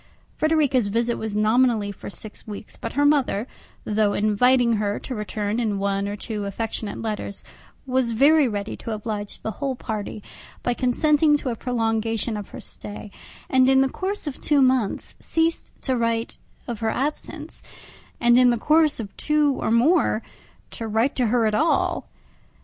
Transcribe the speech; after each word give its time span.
Frederica's 0.35 0.87
visit 0.87 1.13
was 1.15 1.35
nominally 1.35 1.91
for 1.91 2.09
six 2.09 2.47
weeks, 2.47 2.75
but 2.75 2.93
her 2.93 3.05
mother, 3.05 3.45
though 3.85 4.13
inviting 4.13 4.77
her 4.77 4.97
to 4.97 5.13
return 5.13 5.59
in 5.59 5.77
one 5.77 6.07
or 6.07 6.15
two 6.15 6.45
affectionate 6.45 6.99
letters, 6.99 7.43
was 7.85 8.09
very 8.09 8.47
ready 8.47 8.75
to 8.75 8.89
oblige 8.89 9.39
the 9.43 9.51
whole 9.61 9.75
party 9.75 10.23
by 10.63 10.73
consenting 10.73 11.37
to 11.37 11.49
a 11.49 11.55
prolongation 11.55 12.35
of 12.35 12.49
her 12.49 12.59
stay, 12.59 13.11
and 13.47 13.69
in 13.69 13.81
the 13.81 13.87
course 13.89 14.25
of 14.25 14.41
two 14.41 14.59
months 14.59 15.15
ceased 15.19 15.69
to 15.81 15.95
write 15.95 16.37
of 16.67 16.79
her 16.79 16.89
absence, 16.89 17.61
and 18.19 18.39
in 18.39 18.49
the 18.49 18.57
course 18.57 18.99
of 18.99 19.15
two 19.17 19.53
more 19.71 20.23
to 20.71 20.87
write 20.87 21.15
to 21.15 21.27
her 21.27 21.45
at 21.45 21.53
all. 21.53 22.09